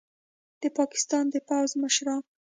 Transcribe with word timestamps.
د 0.61 0.63
پاکستان 0.77 1.23
د 1.33 1.35
پوځ 1.47 1.69
مشران 1.81 2.21